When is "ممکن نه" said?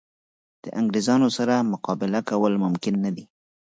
2.65-3.11